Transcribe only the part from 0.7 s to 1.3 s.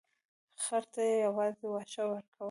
ته یې